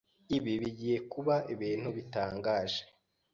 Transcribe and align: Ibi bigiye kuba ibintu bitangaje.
Ibi 0.37 0.53
bigiye 0.61 0.97
kuba 1.11 1.35
ibintu 1.53 1.89
bitangaje. 1.97 2.81